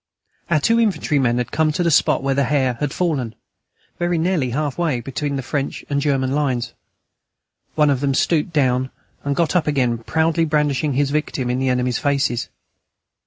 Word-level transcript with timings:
Our 0.49 0.59
two 0.59 0.79
infantrymen 0.79 1.37
had 1.37 1.51
come 1.51 1.71
to 1.73 1.83
the 1.83 1.91
spot 1.91 2.23
where 2.23 2.33
the 2.33 2.45
hare 2.45 2.73
had 2.79 2.91
fallen, 2.91 3.35
very 3.99 4.17
nearly 4.17 4.49
half 4.49 4.79
way 4.79 4.99
between 4.99 5.35
the 5.35 5.43
French 5.43 5.85
and 5.91 5.97
the 5.99 6.01
German 6.01 6.31
lines. 6.31 6.73
One 7.75 7.91
of 7.91 7.99
them 7.99 8.15
stooped 8.15 8.51
down 8.51 8.89
and 9.23 9.35
got 9.35 9.55
up 9.55 9.67
again 9.67 9.99
proudly 9.99 10.45
brandishing 10.45 10.93
his 10.93 11.11
victim 11.11 11.51
in 11.51 11.59
the 11.59 11.69
enemy's 11.69 11.99
faces. 11.99 12.49